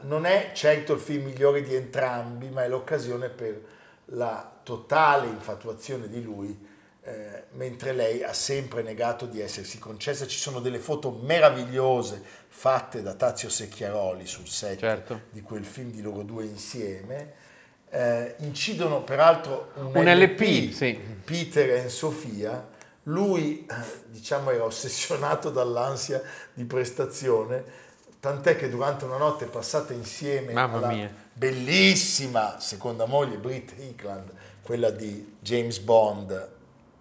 Non 0.00 0.24
è 0.24 0.52
certo 0.54 0.94
il 0.94 0.98
film 0.98 1.26
migliore 1.26 1.62
di 1.62 1.74
entrambi, 1.74 2.48
ma 2.48 2.64
è 2.64 2.68
l'occasione 2.68 3.28
per 3.28 3.60
la 4.06 4.60
totale 4.62 5.26
infatuazione 5.28 6.08
di 6.08 6.22
lui, 6.22 6.70
eh, 7.04 7.44
mentre 7.52 7.92
lei 7.92 8.22
ha 8.22 8.32
sempre 8.32 8.82
negato 8.82 9.26
di 9.26 9.40
essersi 9.40 9.78
concessa. 9.78 10.26
Ci 10.26 10.38
sono 10.38 10.60
delle 10.60 10.78
foto 10.78 11.10
meravigliose 11.10 12.22
fatte 12.48 13.02
da 13.02 13.14
Tazio 13.14 13.48
Secchiaroli 13.48 14.26
sul 14.26 14.46
set 14.46 14.78
Certo. 14.78 15.20
di 15.30 15.42
quel 15.42 15.64
film 15.64 15.90
di 15.90 16.00
loro 16.02 16.22
due 16.22 16.44
insieme. 16.44 17.40
Eh, 17.90 18.36
incidono 18.38 19.02
peraltro 19.02 19.72
un, 19.74 19.96
Un 19.96 20.04
LP, 20.04 20.72
sì. 20.72 20.98
Peter 21.24 21.84
e 21.84 21.88
Sofia. 21.88 22.68
Lui, 23.04 23.66
eh, 23.68 23.74
diciamo, 24.06 24.50
era 24.50 24.64
ossessionato 24.64 25.50
dall'ansia 25.50 26.22
di 26.54 26.64
prestazione, 26.64 27.64
tant'è 28.20 28.56
che 28.56 28.68
durante 28.70 29.04
una 29.04 29.16
notte 29.16 29.46
passata 29.46 29.92
insieme 29.92 30.52
Mamma 30.52 30.76
alla 30.76 30.86
mia. 30.86 31.10
Bellissima 31.32 32.58
seconda 32.60 33.06
moglie 33.06 33.36
Britt 33.36 33.72
Hickland, 33.78 34.30
quella 34.62 34.90
di 34.90 35.36
James 35.40 35.78
Bond, 35.78 36.50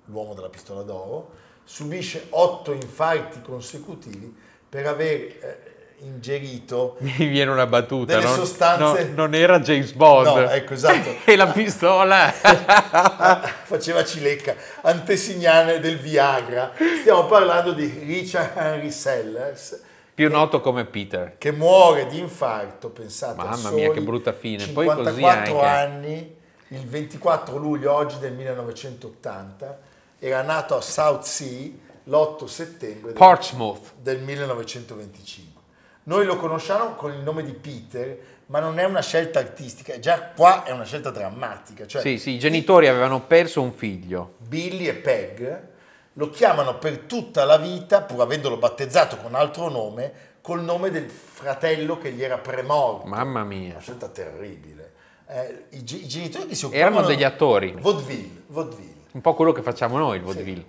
l'uomo 0.05 0.33
della 0.33 0.49
pistola 0.49 0.81
d'oro, 0.81 1.39
subisce 1.63 2.27
otto 2.29 2.73
infarti 2.73 3.41
consecutivi 3.41 4.33
per 4.67 4.87
aver 4.87 5.19
eh, 5.19 5.71
ingerito 5.99 6.97
Mi 7.01 7.27
viene 7.27 7.51
una 7.51 7.67
battuta. 7.67 8.13
Delle 8.13 8.25
non, 8.25 8.35
sostanze- 8.35 9.09
no, 9.09 9.15
non 9.15 9.35
era 9.35 9.59
James 9.59 9.91
Bond. 9.93 10.27
No, 10.27 10.49
ecco, 10.49 10.73
esatto. 10.73 11.15
e 11.29 11.35
la 11.35 11.47
pistola. 11.47 12.31
faceva 13.63 14.03
cilecca, 14.03 14.55
antesignane 14.81 15.79
del 15.79 15.97
Viagra. 15.99 16.73
Stiamo 17.01 17.25
parlando 17.25 17.73
di 17.73 17.85
Richard 17.85 18.57
Henry 18.57 18.91
Sellers 18.91 19.89
Più 20.27 20.29
noto 20.29 20.61
come 20.61 20.85
Peter. 20.85 21.37
che 21.37 21.51
muore 21.51 22.05
di 22.05 22.19
infarto, 22.19 22.89
pensate, 22.89 23.41
a 23.41 23.45
Mamma 23.45 23.71
mia, 23.71 23.91
che 23.91 24.01
brutta 24.01 24.33
fine. 24.33 24.67
Poi 24.67 24.85
54 24.85 25.03
così 25.03 25.23
anche. 25.23 25.59
anni, 25.59 26.35
il 26.67 26.85
24 26.85 27.57
luglio 27.57 27.93
oggi 27.93 28.19
del 28.19 28.33
1980, 28.33 29.79
era 30.19 30.41
nato 30.43 30.75
a 30.75 30.81
South 30.81 31.23
Sea 31.23 31.69
l'8 32.03 32.45
settembre 32.45 33.13
del, 33.13 33.79
del 33.99 34.21
1925. 34.21 35.61
Noi 36.03 36.25
lo 36.25 36.35
conosciamo 36.35 36.93
con 36.93 37.11
il 37.11 37.19
nome 37.19 37.43
di 37.43 37.53
Peter, 37.53 38.17
ma 38.47 38.59
non 38.59 38.77
è 38.77 38.83
una 38.83 39.01
scelta 39.01 39.39
artistica, 39.39 39.97
già 39.99 40.31
qua 40.35 40.63
è 40.63 40.71
una 40.71 40.85
scelta 40.85 41.09
drammatica. 41.09 41.87
Cioè, 41.87 42.01
Sì, 42.01 42.19
sì, 42.19 42.31
i 42.31 42.39
genitori 42.39 42.87
avevano 42.87 43.21
perso 43.21 43.61
un 43.61 43.73
figlio. 43.73 44.35
Billy 44.37 44.85
e 44.87 44.93
Peg 44.93 45.69
lo 46.13 46.29
chiamano 46.29 46.77
per 46.77 46.99
tutta 46.99 47.45
la 47.45 47.57
vita, 47.57 48.01
pur 48.01 48.21
avendolo 48.21 48.57
battezzato 48.57 49.17
con 49.17 49.35
altro 49.35 49.69
nome, 49.69 50.29
col 50.41 50.61
nome 50.61 50.89
del 50.91 51.09
fratello 51.09 51.97
che 51.97 52.11
gli 52.11 52.23
era 52.23 52.37
premorto. 52.37 53.07
Mamma 53.07 53.43
mia. 53.43 53.71
Una 53.71 53.79
scelta 53.79 54.07
terribile. 54.07 54.93
Eh, 55.27 55.65
i, 55.69 55.77
i 55.77 56.07
genitori 56.07 56.47
che 56.47 56.55
si 56.55 56.65
occupavano... 56.65 56.95
Erano 56.95 57.07
degli 57.07 57.23
attori. 57.23 57.75
Vaudeville, 57.79 58.41
vaudeville. 58.47 58.99
Un 59.11 59.21
po' 59.21 59.33
quello 59.33 59.51
che 59.51 59.61
facciamo 59.61 59.97
noi, 59.97 60.17
il 60.17 60.23
vaudeville. 60.23 60.65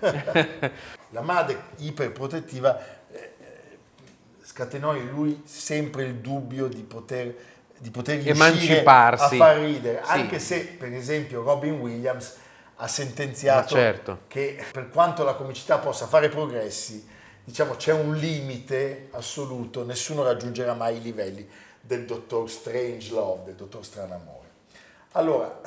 Eh. 0.00 0.70
la 1.10 1.20
madre 1.20 1.64
iperprotettiva 1.78 2.78
eh, 3.10 3.32
scatenò 4.42 4.94
in 4.94 5.08
lui 5.08 5.42
sempre 5.44 6.04
il 6.04 6.16
dubbio 6.16 6.66
di 6.68 6.82
poter, 6.82 7.34
di 7.78 7.90
poter 7.90 8.22
riuscire 8.22 8.44
a 8.44 8.48
Emanciparsi. 8.48 9.36
far 9.36 9.58
ridere, 9.58 10.00
Sì. 10.04 10.12
anche 10.12 10.38
se 10.38 10.60
per 10.78 10.92
esempio 10.92 11.42
Robin 11.42 11.78
Williams 11.80 12.36
ha 12.76 12.88
sentenziato 12.88 13.74
Ma 13.74 13.80
certo. 13.80 14.18
che 14.28 14.62
per 14.72 14.88
quanto 14.88 15.24
la 15.24 15.34
comicità 15.34 15.78
possa 15.78 16.06
fare 16.06 16.28
progressi, 16.28 17.06
diciamo 17.42 17.74
c'è 17.74 17.92
un 17.92 18.14
limite 18.16 19.08
assoluto, 19.12 19.84
nessuno 19.84 20.22
raggiungerà 20.22 20.74
mai 20.74 20.96
i 20.96 21.02
livelli 21.02 21.48
del 21.80 22.04
dottor 22.04 22.50
Strangelove, 22.50 23.44
del 23.44 23.54
dottor 23.54 23.84
Stranamore. 23.84 24.48
Allora, 25.12 25.60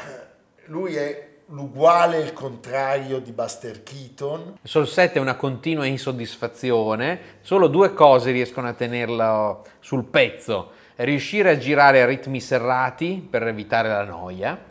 lui 0.66 0.96
è 0.96 1.28
l'uguale 1.48 2.18
e 2.18 2.22
il 2.22 2.34
contrario 2.34 3.20
di 3.20 3.32
Buster 3.32 3.82
Keaton, 3.82 4.60
Sul 4.62 4.88
set 4.88 5.14
è 5.14 5.20
una 5.20 5.36
continua 5.36 5.86
insoddisfazione, 5.86 7.38
solo 7.42 7.68
due 7.68 7.94
cose 7.94 8.32
riescono 8.32 8.68
a 8.68 8.74
tenerlo 8.74 9.66
sul 9.80 10.04
pezzo. 10.04 10.74
Riuscire 10.98 11.52
a 11.52 11.58
girare 11.58 12.02
a 12.02 12.06
ritmi 12.06 12.42
serrati 12.42 13.26
per 13.28 13.48
evitare 13.48 13.88
la 13.88 14.04
noia, 14.04 14.69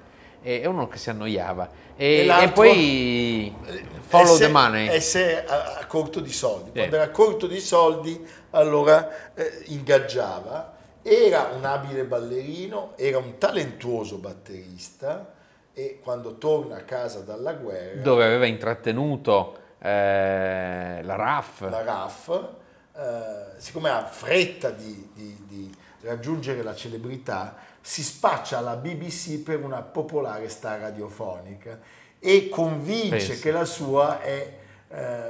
e 0.48 0.62
è 0.62 0.66
uno 0.66 0.88
che 0.88 0.96
si 0.96 1.10
annoiava. 1.10 1.68
E, 1.94 2.26
E 2.26 2.42
e 2.42 2.48
poi 2.52 3.54
follow 4.00 4.32
essere, 4.34 4.46
the 4.46 4.52
money. 4.52 4.88
essere 4.88 5.44
a, 5.46 5.76
a 5.80 5.86
corto 5.86 6.20
di 6.20 6.32
soldi. 6.32 6.70
Sì. 6.70 6.76
Quando 6.78 6.96
era 6.96 7.04
a 7.04 7.10
corto 7.10 7.46
di 7.46 7.60
soldi, 7.60 8.26
allora 8.50 9.34
eh, 9.34 9.62
ingaggiava. 9.66 10.76
Era 11.02 11.50
un 11.54 11.64
abile 11.64 12.04
ballerino, 12.04 12.92
era 12.96 13.18
un 13.18 13.36
talentuoso 13.38 14.16
batterista 14.16 15.32
e 15.74 16.00
quando 16.02 16.36
torna 16.38 16.76
a 16.76 16.80
casa 16.82 17.20
dalla 17.20 17.52
guerra, 17.52 18.00
dove 18.00 18.24
aveva 18.24 18.46
intrattenuto 18.46 19.56
eh, 19.80 21.00
la 21.02 21.14
RAF. 21.14 21.60
la 21.68 21.82
RAF, 21.82 22.48
eh, 22.96 23.58
siccome 23.58 23.90
ha 23.90 24.04
fretta 24.04 24.70
di, 24.70 25.10
di- 25.14 25.44
di 25.46 25.74
raggiungere 26.02 26.62
la 26.62 26.74
celebrità, 26.74 27.56
si 27.88 28.02
spaccia 28.02 28.58
alla 28.58 28.76
BBC 28.76 29.38
per 29.38 29.64
una 29.64 29.80
popolare 29.80 30.50
star 30.50 30.78
radiofonica 30.78 31.80
e 32.18 32.50
convince 32.50 33.28
Pensa. 33.28 33.40
che 33.40 33.50
la 33.50 33.64
sua 33.64 34.20
è 34.20 34.58
eh, 34.90 35.26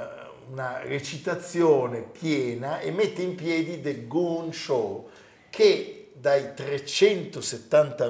una 0.49 0.81
recitazione 0.83 2.01
piena 2.01 2.81
e 2.81 2.91
mette 2.91 3.23
in 3.23 3.37
piedi 3.37 3.81
The 3.81 4.09
Goon 4.09 4.53
Show 4.53 5.09
che 5.51 6.11
dai 6.15 6.47
Pensa 6.55 7.31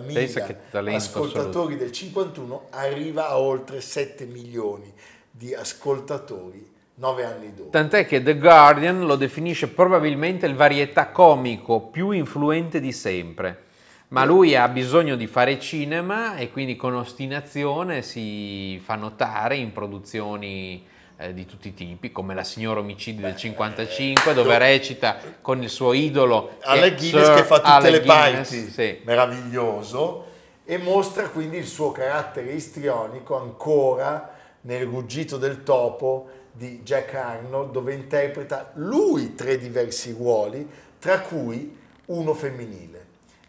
370.000 0.07 0.47
che 0.47 0.57
talento 0.71 0.97
ascoltatori 0.97 1.77
del 1.77 1.93
51 1.93 2.69
arriva 2.71 3.29
a 3.29 3.39
oltre 3.39 3.83
7 3.83 4.25
milioni 4.25 4.91
di 5.31 5.53
ascoltatori 5.53 6.75
nove 6.95 7.25
anni 7.25 7.53
dopo. 7.55 7.69
Tant'è 7.69 8.07
che 8.07 8.23
The 8.23 8.39
Guardian 8.39 9.05
lo 9.05 9.17
definisce 9.17 9.69
probabilmente 9.69 10.47
il 10.47 10.55
varietà 10.55 11.09
comico 11.09 11.83
più 11.83 12.13
influente 12.13 12.81
di 12.81 12.93
sempre. 12.93 13.67
Ma 14.09 14.25
lui 14.25 14.57
ha 14.57 14.69
bisogno 14.69 15.17
di 15.17 15.27
fare 15.27 15.61
cinema 15.61 16.37
e 16.37 16.51
quindi 16.51 16.77
con 16.77 16.95
ostinazione 16.95 18.01
si 18.01 18.81
fa 18.83 18.95
notare 18.95 19.57
in 19.57 19.73
produzioni 19.73 20.83
eh, 21.19 21.35
di 21.35 21.45
tutti 21.45 21.69
i 21.69 21.75
tipi, 21.75 22.11
come 22.11 22.35
La 22.35 22.45
signora 22.45 22.81
omicidi 22.81 23.21
del 23.21 23.37
55, 23.37 24.33
dove 24.33 24.57
recita 24.57 25.19
con 25.43 25.63
il 25.63 25.69
suo 25.69 25.93
idolo 25.93 26.57
Alec 26.63 26.95
è 26.95 26.97
Guinness 26.97 27.25
Sir 27.25 27.35
che 27.35 27.43
fa 27.43 27.57
tutte 27.57 27.71
Alec 27.71 27.91
le 27.91 28.01
parti, 28.01 28.71
sì. 28.71 29.01
meraviglioso, 29.05 30.27
e 30.65 30.79
mostra 30.79 31.29
quindi 31.29 31.59
il 31.59 31.67
suo 31.67 31.93
carattere 31.93 32.53
istrionico 32.53 33.39
ancora 33.39 34.37
nel 34.63 34.87
ruggito 34.87 35.37
del 35.37 35.63
topo 35.63 36.31
di 36.53 36.81
Jack 36.83 37.15
Arnold, 37.15 37.73
dove 37.73 37.93
interpreta 37.93 38.71
lui 38.77 39.35
tre 39.35 39.59
diversi 39.59 40.13
ruoli, 40.13 40.67
tra 40.99 41.21
cui 41.21 41.77
uno 42.07 42.33
femminile. 42.33 42.98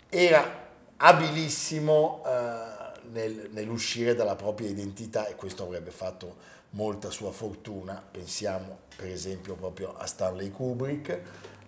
Era 0.10 0.68
abilissimo 0.98 2.24
eh, 2.26 3.00
nel- 3.12 3.50
nell'uscire 3.52 4.16
dalla 4.16 4.36
propria 4.36 4.68
identità 4.68 5.28
e 5.28 5.36
questo 5.36 5.64
avrebbe 5.64 5.92
fatto 5.92 6.58
molta 6.72 7.10
sua 7.10 7.32
fortuna, 7.32 8.02
pensiamo 8.12 8.80
per 8.96 9.08
esempio 9.08 9.56
proprio 9.56 9.96
a 9.96 10.06
Stanley 10.06 10.52
Kubrick, 10.52 11.10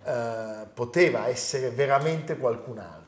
eh, 0.04 0.66
poteva 0.74 1.28
essere 1.28 1.70
veramente 1.70 2.38
qualcun 2.38 2.80
altro 2.80 3.01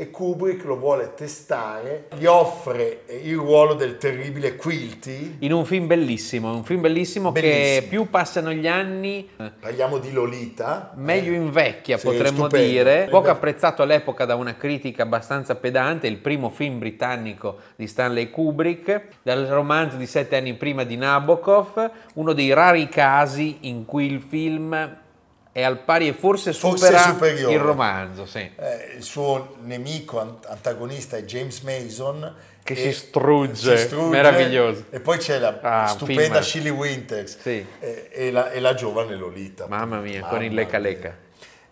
e 0.00 0.10
Kubrick 0.10 0.62
lo 0.64 0.76
vuole 0.76 1.12
testare, 1.16 2.06
gli 2.16 2.24
offre 2.24 3.00
il 3.24 3.34
ruolo 3.34 3.74
del 3.74 3.98
terribile 3.98 4.54
Quilty, 4.54 5.38
In 5.40 5.52
un 5.52 5.64
film 5.64 5.88
bellissimo, 5.88 6.54
un 6.54 6.62
film 6.62 6.82
bellissimo, 6.82 7.32
che 7.32 7.40
Bellissimo. 7.40 7.88
più 7.88 8.08
passano 8.08 8.52
gli 8.52 8.68
anni 8.68 9.28
eh, 9.36 9.50
parliamo 9.58 9.98
di 9.98 10.12
Lolita, 10.12 10.92
Meglio 10.94 11.32
eh, 11.32 11.36
invecchia, 11.36 11.98
sì, 11.98 12.06
potremmo 12.06 12.42
stupendo. 12.46 12.64
dire. 12.68 13.08
Poco 13.10 13.28
apprezzato 13.30 13.82
all'epoca 13.82 14.24
da 14.24 14.36
una 14.36 14.56
critica 14.56 15.02
abbastanza 15.02 15.56
pedante, 15.56 16.06
il 16.06 16.18
primo 16.18 16.48
film 16.48 16.78
britannico 16.78 17.56
di 17.74 17.88
Stanley 17.88 18.30
Kubrick, 18.30 19.02
dal 19.24 19.46
romanzo 19.46 19.96
di 19.96 20.06
sette 20.06 20.36
anni 20.36 20.54
prima 20.54 20.84
di 20.84 20.96
Nabokov, 20.96 21.90
uno 22.14 22.32
dei 22.34 22.52
rari 22.52 22.88
casi 22.88 23.56
in 23.62 23.84
cui 23.84 24.06
il 24.06 24.20
film 24.20 24.96
è 25.58 25.62
al 25.62 25.80
pari 25.80 26.06
e 26.08 26.12
forse 26.12 26.52
Forse 26.52 26.86
supera 26.86 27.02
superiore. 27.02 27.52
il 27.54 27.60
romanzo, 27.60 28.26
sì. 28.26 28.38
Eh, 28.38 28.94
il 28.96 29.02
suo 29.02 29.56
nemico 29.62 30.20
ant- 30.20 30.46
antagonista 30.46 31.16
è 31.16 31.24
James 31.24 31.60
Mason 31.62 32.32
Che 32.62 32.76
si 32.76 32.92
strugge, 32.92 33.76
si 33.76 33.84
strugge, 33.86 34.08
meraviglioso. 34.08 34.84
e 34.90 35.00
poi 35.00 35.18
c'è 35.18 35.38
la 35.40 35.58
Ah, 35.60 35.86
stupenda. 35.88 36.40
Shirley 36.42 36.70
Winters 36.70 37.38
Sì. 37.40 37.66
e, 37.80 38.08
e 38.12 38.30
la, 38.30 38.50
e 38.52 38.60
la 38.60 38.74
giovane 38.74 39.16
Lolita 39.16 39.66
Mamma 39.66 39.98
mia, 39.98 40.20
con 40.26 40.42
il 40.44 40.50
Mamma 40.50 40.60
leca 40.62 40.78
leca. 40.78 41.16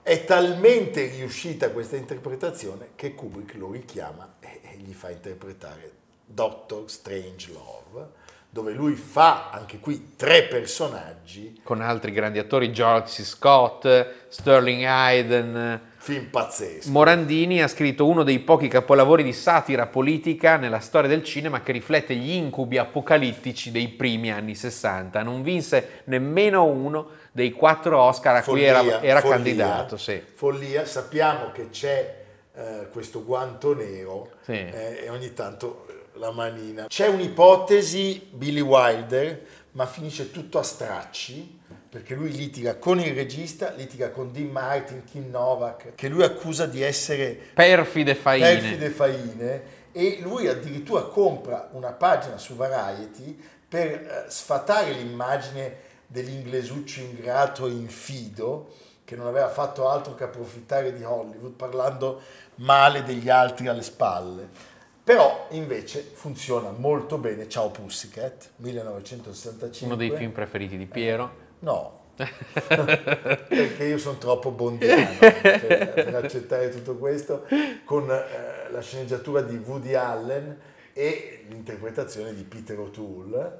è 0.02 0.24
talmente 0.24 1.06
riuscita 1.06 1.70
questa 1.70 1.94
interpretazione 1.96 2.88
che 2.96 3.14
Kubrick 3.14 3.54
lo 3.54 3.70
richiama 3.70 4.34
e, 4.40 4.60
e 4.62 4.76
gli 4.78 4.92
fa 4.94 5.10
interpretare 5.10 5.92
Doctor 6.24 6.90
Strangelove 6.90 8.24
dove 8.56 8.72
lui 8.72 8.94
fa 8.94 9.50
anche 9.50 9.78
qui 9.78 10.12
tre 10.16 10.44
personaggi 10.44 11.60
Con 11.62 11.82
altri 11.82 12.10
grandi 12.10 12.38
attori, 12.38 12.72
George 12.72 13.10
C. 13.10 13.22
Scott, 13.22 14.06
Sterling 14.28 14.82
Hayden, 14.82 15.80
film 15.98 16.30
pazzeschi 16.30 16.90
Morandini 16.90 17.62
ha 17.62 17.68
scritto 17.68 18.06
uno 18.06 18.22
dei 18.22 18.38
pochi 18.38 18.68
capolavori 18.68 19.22
di 19.22 19.34
satira 19.34 19.86
politica 19.88 20.56
nella 20.56 20.80
storia 20.80 21.06
del 21.06 21.22
cinema 21.22 21.60
che 21.60 21.72
riflette 21.72 22.14
gli 22.14 22.30
incubi 22.30 22.78
apocalittici 22.78 23.70
dei 23.70 23.88
primi 23.88 24.32
anni 24.32 24.54
60. 24.54 25.22
Non 25.22 25.42
vinse 25.42 26.00
nemmeno 26.04 26.64
uno 26.64 27.08
dei 27.32 27.52
quattro 27.52 28.00
Oscar 28.00 28.36
a 28.36 28.42
cui 28.42 28.62
era, 28.62 28.78
Follia, 28.78 29.02
era 29.02 29.20
follia, 29.20 29.36
candidato. 29.36 29.96
Sì. 29.98 30.22
follia. 30.32 30.86
sappiamo 30.86 31.52
che 31.52 31.68
c'è 31.68 32.24
eh, 32.54 32.88
questo 32.90 33.22
guanto 33.22 33.74
nero 33.74 34.30
Sì. 34.40 34.52
eh, 34.52 35.02
e 35.04 35.10
ogni 35.10 35.34
tanto 35.34 35.84
la 36.18 36.30
manina. 36.30 36.86
C'è 36.86 37.06
un'ipotesi, 37.08 38.28
Billy 38.30 38.60
Wilder, 38.60 39.44
ma 39.72 39.86
finisce 39.86 40.30
tutto 40.30 40.58
a 40.58 40.62
stracci, 40.62 41.60
perché 41.88 42.14
lui 42.14 42.30
litiga 42.32 42.76
con 42.76 43.00
il 43.00 43.14
regista, 43.14 43.70
litiga 43.70 44.10
con 44.10 44.32
Dean 44.32 44.48
Martin, 44.48 45.04
Kim 45.04 45.30
Novak, 45.30 45.94
che 45.94 46.08
lui 46.08 46.22
accusa 46.22 46.66
di 46.66 46.82
essere 46.82 47.38
Perfide 47.54 48.14
faine. 48.14 48.58
perfide 48.58 48.90
faine 48.90 49.62
e 49.92 50.18
lui 50.20 50.46
addirittura 50.46 51.04
compra 51.04 51.70
una 51.72 51.92
pagina 51.92 52.36
su 52.36 52.54
Variety 52.54 53.38
per 53.68 53.90
eh, 53.90 54.24
sfatare 54.28 54.92
l'immagine 54.92 55.84
dell'inglesuccio 56.06 57.00
ingrato 57.00 57.66
e 57.66 57.70
infido 57.70 58.74
che 59.04 59.16
non 59.16 59.26
aveva 59.26 59.48
fatto 59.48 59.88
altro 59.88 60.14
che 60.14 60.24
approfittare 60.24 60.92
di 60.92 61.02
Hollywood 61.02 61.52
parlando 61.52 62.20
male 62.56 63.04
degli 63.04 63.28
altri 63.28 63.68
alle 63.68 63.82
spalle. 63.82 64.74
Però 65.06 65.46
invece 65.50 66.00
funziona 66.00 66.72
molto 66.72 67.16
bene. 67.16 67.48
Ciao 67.48 67.70
Pussycat, 67.70 68.54
1965. 68.56 69.86
Uno 69.86 69.94
dei 69.94 70.10
film 70.10 70.32
preferiti 70.32 70.76
di 70.76 70.86
Piero. 70.86 71.30
No, 71.60 72.00
perché 72.16 73.84
io 73.84 73.98
sono 73.98 74.18
troppo 74.18 74.50
bondiano 74.50 75.16
cioè, 75.16 75.92
per 75.94 76.12
accettare 76.12 76.70
tutto 76.70 76.96
questo, 76.96 77.46
con 77.84 78.10
eh, 78.10 78.68
la 78.68 78.80
sceneggiatura 78.80 79.42
di 79.42 79.56
Woody 79.64 79.94
Allen 79.94 80.58
e 80.92 81.44
l'interpretazione 81.50 82.34
di 82.34 82.42
Peter 82.42 82.76
O'Toole. 82.76 83.58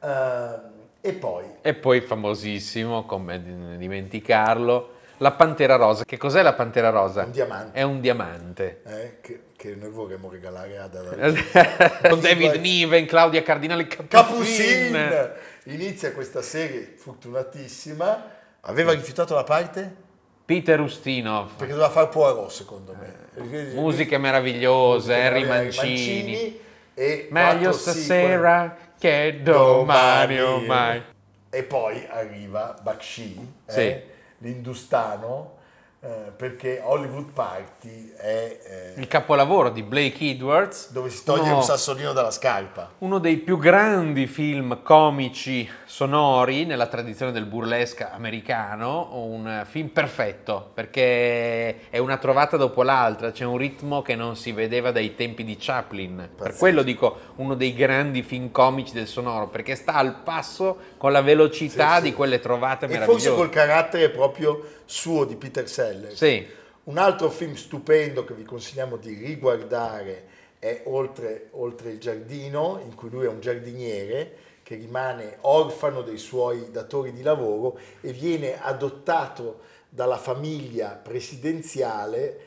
Eh, 0.00 0.58
e 1.02 1.12
poi... 1.12 1.44
E 1.62 1.74
poi 1.74 2.00
famosissimo, 2.00 3.06
come 3.06 3.76
dimenticarlo, 3.78 4.94
la 5.20 5.32
Pantera 5.32 5.76
Rosa. 5.76 6.04
Che 6.04 6.16
cos'è 6.16 6.42
la 6.42 6.54
Pantera 6.54 6.90
Rosa? 6.90 7.24
Un 7.24 7.30
diamante. 7.30 7.78
È 7.78 7.82
un 7.82 8.00
diamante. 8.00 8.82
Eh, 8.84 9.16
che, 9.20 9.40
che, 9.56 9.74
noi 9.74 9.90
vorremmo 9.90 10.28
regalare 10.28 10.78
ad 10.78 10.96
Con 12.08 12.20
David 12.20 12.54
Niven, 12.56 13.06
Claudia 13.06 13.42
Cardinale 13.42 13.86
Capucin. 13.86 14.92
Capucin. 14.92 15.32
Inizia 15.64 16.12
questa 16.12 16.42
serie 16.42 16.94
fortunatissima. 16.96 18.38
Aveva 18.62 18.92
rifiutato 18.92 19.34
la 19.34 19.44
parte? 19.44 20.08
Peter 20.44 20.80
Ustinov. 20.80 21.52
Perché 21.56 21.72
doveva 21.72 21.90
fare 21.90 22.08
Poirot, 22.08 22.50
secondo 22.50 22.96
me. 22.98 23.72
Musiche 23.74 24.18
meravigliose, 24.18 25.14
Harry 25.14 25.46
Mancini. 25.46 26.32
Mancini 26.32 26.60
e 26.94 27.28
Meglio 27.30 27.72
stasera 27.72 28.76
che 28.98 29.40
domani 29.42 30.40
o 30.40 30.60
mai. 30.60 31.02
E 31.50 31.62
poi 31.62 32.06
arriva 32.08 32.76
Bakshi, 32.82 33.54
eh, 33.66 33.72
sì. 33.72 34.09
L'industano, 34.40 35.58
eh, 36.02 36.32
perché 36.34 36.80
Hollywood 36.82 37.30
Party 37.32 38.12
è... 38.16 38.58
Eh, 38.96 39.00
il 39.00 39.06
capolavoro 39.06 39.68
di 39.68 39.82
Blake 39.82 40.30
Edwards. 40.30 40.90
Dove 40.92 41.10
si 41.10 41.22
toglie 41.24 41.48
uno, 41.48 41.56
un 41.56 41.62
sassolino 41.62 42.14
dalla 42.14 42.30
scarpa. 42.30 42.92
Uno 42.98 43.18
dei 43.18 43.36
più 43.36 43.58
grandi 43.58 44.26
film 44.26 44.82
comici 44.82 45.68
sonori 45.84 46.64
nella 46.64 46.86
tradizione 46.86 47.32
del 47.32 47.44
burlesque 47.44 48.08
americano, 48.10 49.10
un 49.12 49.66
film 49.68 49.88
perfetto 49.88 50.70
perché 50.72 51.90
è 51.90 51.98
una 51.98 52.16
trovata 52.16 52.56
dopo 52.56 52.82
l'altra, 52.82 53.30
c'è 53.30 53.44
un 53.44 53.58
ritmo 53.58 54.00
che 54.00 54.14
non 54.14 54.36
si 54.36 54.52
vedeva 54.52 54.92
dai 54.92 55.14
tempi 55.14 55.44
di 55.44 55.56
Chaplin. 55.58 56.16
Pazzesco. 56.16 56.42
Per 56.42 56.56
quello 56.56 56.82
dico 56.82 57.18
uno 57.36 57.54
dei 57.54 57.74
grandi 57.74 58.22
film 58.22 58.50
comici 58.50 58.94
del 58.94 59.06
sonoro, 59.06 59.48
perché 59.48 59.74
sta 59.74 59.94
al 59.94 60.22
passo 60.22 60.78
con 60.96 61.12
la 61.12 61.20
velocità 61.20 61.96
sì, 61.96 62.02
di 62.04 62.14
quelle 62.14 62.40
trovate 62.40 62.86
e 62.86 62.88
meravigliose. 62.88 63.26
E 63.26 63.30
forse 63.30 63.36
col 63.38 63.50
carattere 63.50 64.08
proprio 64.08 64.78
suo 64.90 65.24
di 65.24 65.36
Peter 65.36 65.68
Seller. 65.90 66.16
Sì. 66.16 66.46
Un 66.84 66.98
altro 66.98 67.28
film 67.30 67.54
stupendo 67.54 68.24
che 68.24 68.34
vi 68.34 68.44
consigliamo 68.44 68.96
di 68.96 69.14
riguardare 69.14 70.38
è 70.58 70.82
Oltre, 70.86 71.48
Oltre 71.52 71.90
il 71.90 71.98
giardino, 71.98 72.80
in 72.84 72.94
cui 72.94 73.10
lui 73.10 73.24
è 73.24 73.28
un 73.28 73.40
giardiniere 73.40 74.36
che 74.62 74.76
rimane 74.76 75.38
orfano 75.40 76.02
dei 76.02 76.18
suoi 76.18 76.70
datori 76.70 77.12
di 77.12 77.22
lavoro 77.22 77.78
e 78.00 78.12
viene 78.12 78.60
adottato 78.60 79.60
dalla 79.88 80.18
famiglia 80.18 80.90
presidenziale 80.90 82.40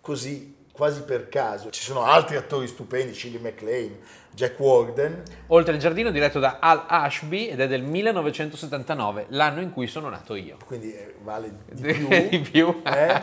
così 0.00 0.56
quasi 0.78 1.02
per 1.02 1.28
caso. 1.28 1.70
Ci 1.70 1.82
sono 1.82 2.04
altri 2.04 2.36
attori 2.36 2.68
stupendi, 2.68 3.12
Shirley 3.12 3.40
MacLaine, 3.40 3.98
Jack 4.30 4.56
Warden. 4.60 5.22
Oltre 5.48 5.74
il 5.74 5.80
giardino 5.80 6.12
diretto 6.12 6.38
da 6.38 6.58
Al 6.60 6.84
Ashby 6.86 7.48
ed 7.48 7.60
è 7.60 7.66
del 7.66 7.82
1979, 7.82 9.26
l'anno 9.30 9.60
in 9.60 9.72
cui 9.72 9.88
sono 9.88 10.08
nato 10.08 10.36
io. 10.36 10.56
Quindi 10.64 10.94
eh, 10.94 11.16
vale 11.20 11.50
di 11.68 11.92
più. 11.92 12.06
di 12.30 12.38
più. 12.38 12.82
Eh? 12.84 13.22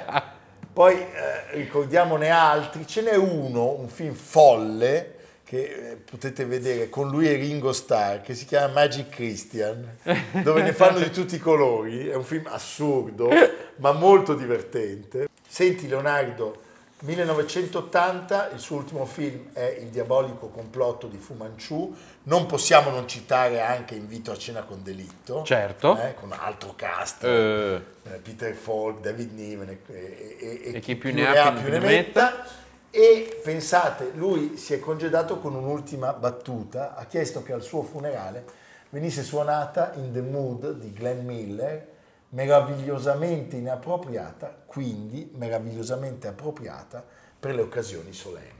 Poi 0.73 0.95
eh, 0.95 1.55
ricordiamone 1.55 2.29
altri, 2.29 2.85
ce 2.85 3.01
n'è 3.01 3.15
uno, 3.15 3.71
un 3.71 3.87
film 3.87 4.13
folle 4.13 5.13
che 5.45 5.91
eh, 5.91 5.95
potete 5.95 6.43
vedere 6.43 6.89
con 6.89 7.09
lui 7.09 7.29
e 7.29 7.35
Ringo 7.35 7.71
Starr 7.71 8.19
che 8.19 8.33
si 8.33 8.45
chiama 8.45 8.73
Magic 8.73 9.09
Christian 9.09 9.97
dove 10.43 10.63
ne 10.63 10.73
fanno 10.73 10.97
di 10.97 11.11
tutti 11.11 11.35
i 11.35 11.39
colori 11.39 12.07
è 12.07 12.15
un 12.15 12.23
film 12.23 12.47
assurdo 12.47 13.29
ma 13.75 13.91
molto 13.91 14.33
divertente 14.33 15.27
senti 15.47 15.87
Leonardo 15.87 16.63
1980, 16.99 18.51
il 18.51 18.59
suo 18.59 18.77
ultimo 18.77 19.05
film 19.05 19.51
è 19.51 19.79
Il 19.81 19.89
diabolico 19.89 20.47
complotto 20.47 21.07
di 21.07 21.17
Fu 21.17 21.33
Manchu. 21.33 21.93
Non 22.23 22.45
possiamo 22.45 22.89
non 22.89 23.05
citare 23.07 23.59
anche 23.61 23.95
Invito 23.95 24.31
a 24.31 24.37
cena 24.37 24.63
con 24.63 24.81
delitto. 24.81 25.43
Certo. 25.43 25.99
Eh, 25.99 26.13
con 26.13 26.31
altro 26.31 26.73
cast. 26.75 27.23
Uh. 27.23 28.09
Peter 28.21 28.53
Falk, 28.53 29.01
David 29.01 29.33
Niven 29.33 29.69
e, 29.69 29.79
e, 29.87 30.59
e, 30.63 30.75
e 30.75 30.79
chi 30.79 30.95
più 30.95 31.13
ne 31.13 31.27
ha 31.27 31.51
più 31.51 31.69
ne 31.69 31.79
metta. 31.79 32.23
metta. 32.23 32.45
E 32.91 33.41
pensate, 33.43 34.11
lui 34.15 34.55
si 34.55 34.73
è 34.73 34.79
congedato 34.79 35.39
con 35.39 35.53
un'ultima 35.53 36.13
battuta. 36.13 36.95
Ha 36.95 37.05
chiesto 37.05 37.43
che 37.43 37.51
al 37.51 37.61
suo 37.61 37.81
funerale 37.81 38.45
venisse 38.89 39.21
suonata 39.21 39.91
In 39.95 40.13
the 40.13 40.21
Mood 40.21 40.75
di 40.75 40.93
Glenn 40.93 41.25
Miller 41.25 41.93
meravigliosamente 42.35 43.55
inappropriata, 43.55 44.53
quindi 44.65 45.31
meravigliosamente 45.35 46.27
appropriata 46.27 47.03
per 47.39 47.55
le 47.55 47.61
occasioni 47.61 48.11
solenni. 48.11 48.53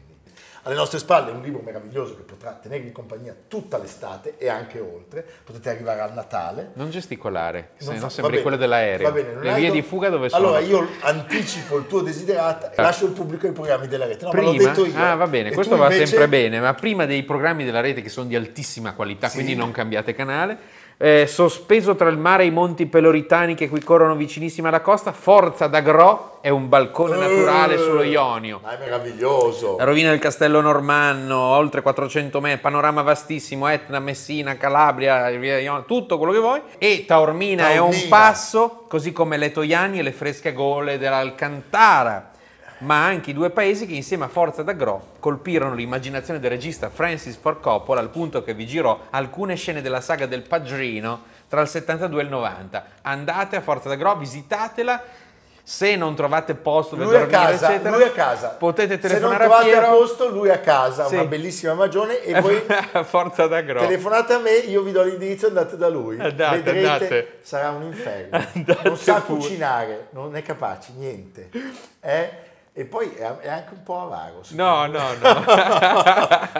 Alle 0.64 0.76
nostre 0.76 0.98
spalle 0.98 1.30
un 1.30 1.44
libro 1.44 1.62
meraviglioso 1.62 2.16
che 2.16 2.24
potrà 2.24 2.54
tenervi 2.54 2.92
compagnia 2.92 3.36
tutta 3.48 3.78
l'estate 3.78 4.36
e 4.40 4.48
anche 4.48 4.80
oltre. 4.80 5.24
Potete 5.44 5.70
arrivare 5.70 6.02
al 6.02 6.14
Natale. 6.14 6.72
Non 6.74 6.90
gesticolare, 6.90 7.72
se 7.78 7.96
no 7.98 8.10
sembri 8.10 8.42
quello 8.42 8.58
dell'aereo. 8.58 9.12
Va 9.12 9.14
bene, 9.14 9.42
Le 9.42 9.54
vie 9.56 9.70
di 9.70 9.84
fuga 9.84 10.10
dove 10.10 10.30
sono? 10.30 10.48
Allora 10.48 10.62
io 10.62 10.88
anticipo 11.02 11.78
il 11.78 11.86
tuo 11.86 12.02
desiderato 12.02 12.68
e 12.68 12.74
ah. 12.78 12.82
lascio 12.82 13.06
il 13.06 13.12
pubblico 13.12 13.46
ai 13.46 13.52
programmi 13.52 13.88
della 13.88 14.08
rete. 14.08 14.24
No, 14.24 14.32
prima? 14.32 14.52
ma 14.52 14.58
l'ho 14.58 14.64
detto 14.64 14.86
io. 14.86 14.98
Ah, 14.98 15.16
va 15.16 15.28
bene, 15.28 15.52
questo 15.52 15.76
va 15.76 15.86
invece... 15.86 16.08
sempre 16.08 16.28
bene, 16.30 16.60
ma 16.60 16.74
prima 16.74 17.06
dei 17.06 17.22
programmi 17.22 17.64
della 17.64 17.82
rete 17.82 18.02
che 18.02 18.10
sono 18.10 18.28
di 18.28 18.36
altissima 18.36 18.94
qualità, 18.94 19.28
sì. 19.28 19.36
quindi 19.36 19.54
non 19.54 19.70
cambiate 19.70 20.16
canale 20.16 20.58
eh, 20.98 21.28
sospeso 21.28 21.96
tra 21.96 22.10
il 22.10 22.18
mare 22.18 22.44
e 22.44 22.48
i 22.48 22.52
monti 22.52 22.86
peloritani 22.86 23.56
che 23.56 23.68
qui 23.68 23.82
corrono 23.82 24.16
vicinissimi 24.16 24.68
alla 24.68 24.82
costa, 24.82 25.12
Forza 25.12 25.68
d'Agro 25.68 26.38
è 26.42 26.50
un 26.50 26.70
balcone 26.70 27.18
naturale 27.18 27.78
sullo 27.78 28.04
Ionio. 28.04 28.60
Ma 28.64 28.78
è 28.78 28.80
meraviglioso. 28.80 29.78
La 29.78 29.84
rovina 29.84 30.12
del 30.12 30.20
castello 30.20 30.62
normanno, 30.62 31.38
oltre 31.38 31.82
400 31.82 32.40
metri, 32.40 32.62
panorama 32.62 33.02
vastissimo, 33.02 33.68
Etna, 33.68 34.00
Messina, 34.00 34.56
Calabria, 34.56 35.32
tutto 35.86 36.18
quello 36.18 36.32
che 36.32 36.40
vuoi. 36.40 36.62
E 36.78 37.06
Taormina, 37.06 37.64
Taormina. 37.64 37.68
è 37.68 37.78
un 37.80 38.08
passo, 38.08 38.86
così 38.88 39.12
come 39.12 39.38
le 39.38 39.52
Toiani 39.52 40.00
e 40.00 40.04
le 40.04 40.12
fresche 40.12 40.54
gole 40.54 40.98
dell'Alcantara 40.98 42.34
ma 42.86 43.04
anche 43.04 43.32
i 43.32 43.34
due 43.34 43.50
paesi 43.50 43.88
che 43.88 43.96
insieme 43.96 44.26
a 44.26 44.28
Forza 44.28 44.62
d'Agro 44.62 45.14
colpirono 45.20 45.74
l'immaginazione 45.74 46.40
del 46.40 46.52
regista 46.52 46.90
Francis 46.90 47.36
Ford 47.36 47.60
Coppola 47.60 48.00
al 48.00 48.10
punto 48.10 48.44
che 48.44 48.54
vi 48.54 48.68
girò 48.68 49.00
alcune 49.10 49.56
scene 49.56 49.82
della 49.82 50.02
saga 50.02 50.28
del 50.28 50.44
Padrino 50.44 51.24
tra 51.50 51.62
il 51.62 51.68
72 51.68 52.22
e 52.22 52.24
il 52.24 52.30
90. 52.30 52.86
Andate 53.02 53.56
a 53.56 53.62
Forza 53.62 53.90
d'Agro, 53.90 54.16
visitatela 54.18 55.02
se 55.68 55.96
non 55.96 56.14
trovate 56.14 56.54
posto 56.54 56.96
per 56.96 57.06
lui 57.06 57.18
dormire, 57.18 57.36
casa, 57.40 57.72
eccetera, 57.72 57.96
lui 57.96 58.06
a 58.06 58.12
casa. 58.12 58.50
potete 58.50 59.00
telefonare 59.00 59.44
Se 59.44 59.50
non 59.50 59.50
trovate 59.50 59.76
a 59.76 59.80
Piero. 59.80 59.86
a 59.88 59.98
posto, 59.98 60.30
lui 60.30 60.50
a 60.52 60.60
casa, 60.60 61.08
sì. 61.08 61.16
una 61.16 61.26
bellissima 61.26 61.74
magione 61.74 62.22
e 62.22 62.38
voi 62.40 62.64
forza 63.06 63.48
da 63.48 63.62
gro. 63.62 63.80
Telefonate 63.80 64.34
a 64.34 64.38
me, 64.38 64.52
io 64.52 64.84
vi 64.84 64.92
do 64.92 65.02
l'indirizzo, 65.02 65.48
andate 65.48 65.76
da 65.76 65.90
lui. 65.90 66.20
Andate, 66.20 66.58
Vedrete, 66.62 66.88
andate. 66.88 67.40
sarà 67.42 67.72
un 67.72 67.82
inferno. 67.82 68.46
Andate 68.54 68.88
non 68.88 68.96
sa 68.96 69.22
pure. 69.22 69.40
cucinare, 69.40 70.08
non 70.12 70.36
è 70.36 70.44
capace, 70.44 70.92
niente. 70.96 71.50
Eh? 72.00 72.45
E 72.78 72.84
poi 72.84 73.10
è 73.16 73.48
anche 73.48 73.72
un 73.72 73.84
po' 73.84 74.02
avaro. 74.02 74.42
No, 74.50 74.86
no, 74.88 75.14
no. 75.22 75.44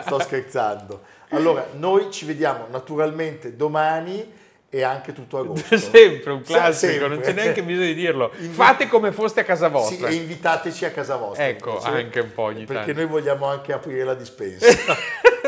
Sto 0.00 0.18
scherzando. 0.18 1.02
Allora, 1.28 1.66
noi 1.74 2.10
ci 2.10 2.24
vediamo 2.24 2.66
naturalmente 2.70 3.54
domani 3.54 4.32
e 4.70 4.82
anche 4.82 5.12
tutto 5.12 5.36
agosto. 5.40 5.76
Sempre 5.76 6.32
un 6.32 6.40
classico, 6.40 6.92
Sempre. 6.92 7.08
non 7.08 7.20
c'è 7.20 7.32
neanche 7.32 7.62
bisogno 7.62 7.88
di 7.88 7.94
dirlo. 7.94 8.32
Fate 8.48 8.88
come 8.88 9.12
foste 9.12 9.40
a 9.40 9.44
casa 9.44 9.68
vostra. 9.68 10.08
Sì, 10.08 10.14
e 10.14 10.16
invitateci 10.16 10.86
a 10.86 10.90
casa 10.90 11.16
vostra. 11.16 11.46
Ecco, 11.46 11.72
invece, 11.72 11.88
anche 11.88 12.20
un 12.20 12.32
po' 12.32 12.42
ogni 12.44 12.64
perché 12.64 12.72
tanto. 12.72 12.86
Perché 12.86 13.00
noi 13.02 13.10
vogliamo 13.10 13.46
anche 13.46 13.72
aprire 13.74 14.04
la 14.04 14.14
dispensa. 14.14 14.66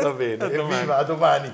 Va 0.01 0.11
bene, 0.11 0.43
a 0.43 0.49
domani. 0.49 0.75
Evviva, 0.75 0.97
a 0.97 1.03
domani. 1.03 1.53